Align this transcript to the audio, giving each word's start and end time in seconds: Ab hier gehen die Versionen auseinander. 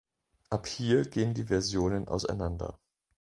Ab 0.49 0.65
hier 0.65 1.05
gehen 1.07 1.35
die 1.35 1.43
Versionen 1.43 2.07
auseinander. 2.07 2.79